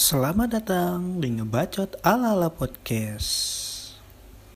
Selamat 0.00 0.48
datang 0.56 1.20
di 1.20 1.28
Ngebacot 1.28 2.00
alala 2.00 2.48
Podcast. 2.48 3.59